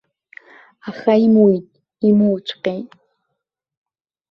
Аха 0.89 1.13
имуит, 1.25 1.67
имуҵәҟьеит. 2.07 2.89